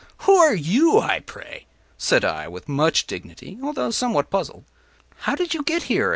[0.25, 4.63] ”“Who are you, pray?” said I, with much dignity, although somewhat puzzled;
[5.17, 6.09] “how did you get here?